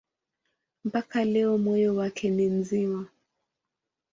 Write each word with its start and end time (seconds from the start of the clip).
Mpaka 0.85 1.25
leo 1.25 1.57
moyo 1.57 1.95
wake 1.95 2.29
ni 2.29 2.49
mzima. 2.49 3.07